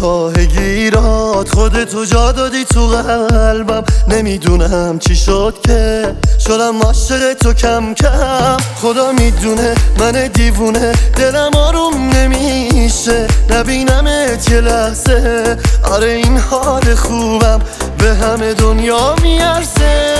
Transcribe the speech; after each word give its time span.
راه 0.00 0.32
گیرات 0.32 1.54
خودتو 1.54 2.04
جا 2.04 2.32
دادی 2.32 2.64
تو 2.64 2.86
قلبم. 2.86 3.84
نمی‌دونم 4.08 4.98
چی 4.98 5.16
شد 5.16 5.54
که 5.66 6.12
شدم 6.46 6.82
عاشق 6.82 7.34
تو 7.34 7.52
کم 7.52 7.94
کم. 7.94 8.56
خدا 8.82 9.12
می‌دونه 9.12 9.74
من 10.00 10.26
دیوونه 10.26 10.92
دلم 11.16 11.50
آروم 11.56 12.10
نمیشه. 12.10 13.26
نبینمت 13.50 14.50
یه 14.50 14.60
لحظه. 14.60 15.56
آره 15.92 16.08
این 16.08 16.38
حال 16.38 16.94
خوبم 16.94 17.60
به 17.98 18.14
همه 18.14 18.54
دنیا 18.54 19.14
میارزه. 19.22 20.14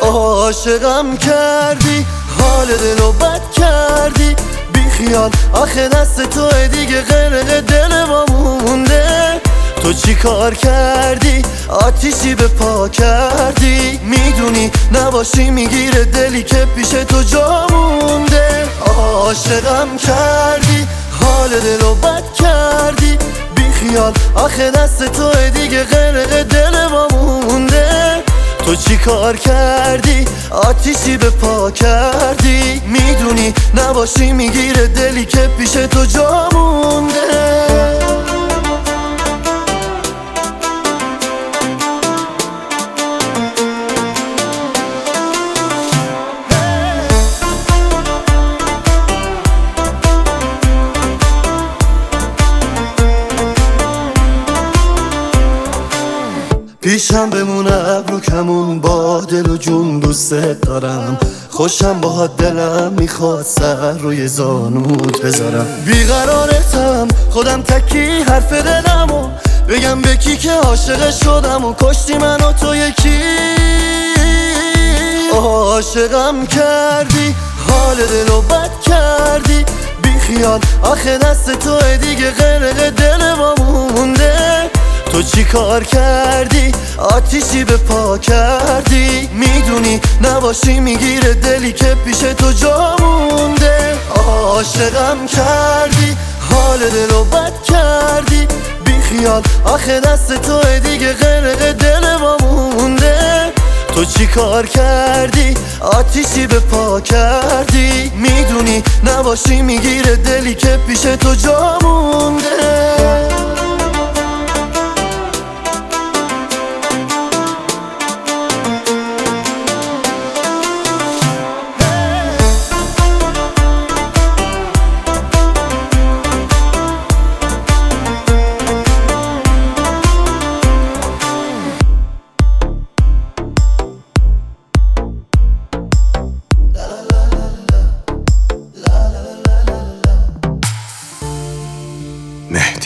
عاشقم 0.00 1.16
کردی 1.16 2.06
حال 2.38 2.66
دلو 2.66 3.12
بد 3.12 3.40
کردی. 3.56 4.36
بی 4.72 4.90
خیال 4.90 5.30
آخه 5.52 5.88
دست 5.88 6.22
تو 6.30 6.48
دیگه 6.72 7.02
غرق 7.02 7.60
دل 7.60 8.04
ما 8.04 8.24
چی 9.94 10.14
کار 10.14 10.54
کردی؟ 10.54 11.42
آتیشی 11.68 12.34
به 12.34 12.48
پا 12.48 12.88
کردی؟ 12.88 14.00
می‌دونی 14.02 14.70
نباشی 14.92 15.50
می‌گیره 15.50 16.04
دلی 16.04 16.42
که 16.42 16.66
پیش 16.76 16.88
تو 16.88 17.22
جا 17.22 17.66
مونده. 17.70 18.66
عاشقم 18.86 19.96
کردی 19.96 20.86
حال 21.20 21.48
دلو 21.48 21.94
بد 21.94 22.22
کردی. 22.38 23.18
بی 23.54 23.72
خیال 23.72 24.12
آخه 24.34 24.70
دست 24.70 25.04
تو 25.12 25.32
دیگه 25.54 25.84
غرق 25.84 26.42
دل 26.42 26.86
ما 26.86 27.08
مونده. 27.08 28.22
تو 28.66 28.76
چی 28.76 28.96
کار 28.96 29.36
کردی؟ 29.36 30.24
آتیشی 30.50 31.16
به 31.16 31.30
پا 31.30 31.70
کردی. 31.70 32.82
می‌دونی 32.86 33.54
نباشی 33.74 34.32
می‌گیره 34.32 34.86
دلی 34.86 35.24
که 35.24 35.50
پیش 35.58 35.70
تو 35.70 36.04
جا 36.04 36.48
مونده. 36.52 37.53
پیشم 56.84 57.30
بمونه 57.30 57.88
ابرو 57.88 58.20
کمون 58.20 58.80
با 58.80 59.20
دل 59.20 59.50
و 59.50 59.56
جون 59.56 60.00
دوست 60.00 60.34
دارم. 60.34 61.18
خوشم 61.50 62.00
با 62.00 62.26
دلم 62.26 62.92
می‌خواد 62.98 63.42
سر 63.42 63.92
روی 63.92 64.28
زانوت 64.28 65.22
بذارم. 65.22 65.66
بیقرارتم 65.86 67.08
خودم 67.30 67.62
تکی 67.62 68.22
حرف 68.22 68.52
دلم 68.52 69.10
و 69.10 69.28
بگم 69.68 70.02
به 70.02 70.16
کی 70.16 70.36
که 70.36 70.52
عاشق 70.52 71.10
شدم 71.10 71.64
و 71.64 71.74
کشتی 71.80 72.18
من 72.18 72.40
و 72.40 72.52
تو 72.52 72.76
یکی. 72.76 73.20
عاشقم 75.32 76.46
کردی 76.46 77.34
حال 77.68 77.96
دلو 77.96 78.40
بد 78.40 78.70
کردی. 78.86 79.64
بی 80.02 80.18
خیال 80.18 80.60
آخه 80.82 81.18
دست 81.18 81.50
تو 81.50 81.96
دیگه 81.96 82.30
غرق 82.30 82.90
دل 82.90 83.03
تو 85.24 85.30
چی 85.30 85.44
کار 85.44 85.84
کردی؟ 85.84 86.72
آتیشی 86.98 87.64
به 87.64 87.76
پا 87.76 88.18
کردی؟ 88.18 89.28
می‌دونی 89.32 90.00
نباشی 90.22 90.80
می‌گیره 90.80 91.34
دلی 91.34 91.72
که 91.72 91.96
پیش 92.04 92.18
تو 92.18 92.52
جا 92.52 92.96
مونده. 93.00 93.94
عاشقم 94.16 95.26
کردی 95.26 96.16
حال 96.50 96.78
دلو 96.78 97.24
بد 97.24 97.52
کردی. 97.62 98.48
بی 98.84 99.00
خیال 99.00 99.42
آخه 99.64 100.00
دست 100.00 100.42
تو 100.42 100.60
دیگه 100.78 101.12
غرق 101.12 101.72
دل 101.72 102.16
ما 102.16 102.36
مونده. 102.42 103.52
تو 103.94 104.04
چی 104.04 104.26
کار 104.26 104.66
کردی؟ 104.66 105.54
آتیشی 105.80 106.46
به 106.46 106.60
پا 106.60 107.00
کردی. 107.00 108.12
می‌دونی 108.14 108.82
نباشی 109.04 109.62
می‌گیره 109.62 110.16
دلی 110.16 110.54
که 110.54 110.78
پیش 110.86 111.00
تو 111.00 111.34
جا 111.34 111.78
مونده. 111.82 112.53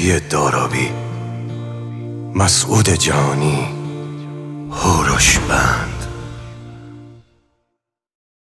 مهدی 0.00 0.20
دارابی. 0.20 0.90
مسعود 2.34 2.88
جانی 2.90 3.68
هوروش 4.70 5.38
بند. 5.38 5.97